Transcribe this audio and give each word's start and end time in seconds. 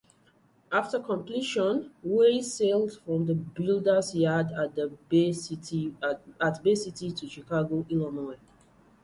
After 0.71 0.99
completion, 0.99 1.91
"Weiss" 2.01 2.55
sailed 2.55 2.91
from 2.91 3.27
the 3.27 3.35
builder's 3.35 4.15
yard 4.15 4.51
at 4.51 4.75
Bay 5.07 5.25
City 5.31 5.91
to 6.01 7.29
Chicago, 7.29 7.85
Illinois. 7.87 8.39